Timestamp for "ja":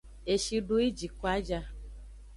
1.47-1.59